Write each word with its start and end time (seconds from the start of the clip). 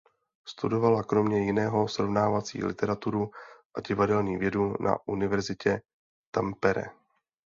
Studovala 0.47 1.03
kromě 1.03 1.39
jiného 1.45 1.87
srovnávací 1.87 2.63
literaturu 2.63 3.31
a 3.75 3.81
divadelní 3.81 4.37
vědu 4.37 4.75
na 4.79 4.97
Univerzitě 5.07 5.81
Tampere. 6.31 6.83